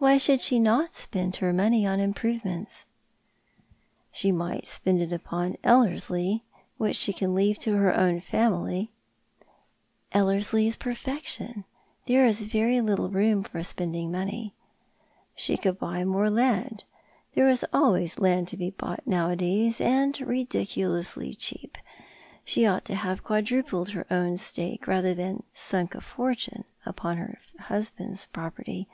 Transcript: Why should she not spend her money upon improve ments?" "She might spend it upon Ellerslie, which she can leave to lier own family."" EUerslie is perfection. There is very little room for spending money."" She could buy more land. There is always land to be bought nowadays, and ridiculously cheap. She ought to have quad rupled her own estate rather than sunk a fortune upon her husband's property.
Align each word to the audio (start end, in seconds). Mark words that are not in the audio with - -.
Why 0.00 0.16
should 0.16 0.40
she 0.40 0.58
not 0.58 0.88
spend 0.88 1.36
her 1.36 1.52
money 1.52 1.84
upon 1.84 2.00
improve 2.00 2.42
ments?" 2.42 2.86
"She 4.12 4.32
might 4.32 4.66
spend 4.66 5.02
it 5.02 5.12
upon 5.12 5.56
Ellerslie, 5.62 6.42
which 6.78 6.96
she 6.96 7.12
can 7.12 7.34
leave 7.34 7.58
to 7.58 7.72
lier 7.72 7.92
own 7.92 8.20
family."" 8.22 8.90
EUerslie 10.14 10.66
is 10.66 10.78
perfection. 10.78 11.66
There 12.06 12.24
is 12.24 12.40
very 12.44 12.80
little 12.80 13.10
room 13.10 13.42
for 13.42 13.62
spending 13.62 14.10
money."" 14.10 14.54
She 15.34 15.58
could 15.58 15.78
buy 15.78 16.04
more 16.06 16.30
land. 16.30 16.84
There 17.34 17.50
is 17.50 17.62
always 17.70 18.18
land 18.18 18.48
to 18.48 18.56
be 18.56 18.70
bought 18.70 19.06
nowadays, 19.06 19.82
and 19.82 20.18
ridiculously 20.18 21.34
cheap. 21.34 21.76
She 22.42 22.64
ought 22.64 22.86
to 22.86 22.94
have 22.94 23.22
quad 23.22 23.50
rupled 23.50 23.90
her 23.90 24.06
own 24.10 24.32
estate 24.32 24.86
rather 24.86 25.12
than 25.12 25.42
sunk 25.52 25.94
a 25.94 26.00
fortune 26.00 26.64
upon 26.86 27.18
her 27.18 27.36
husband's 27.58 28.24
property. 28.32 28.88